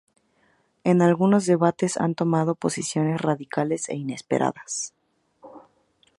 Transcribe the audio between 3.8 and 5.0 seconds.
e inesperadas.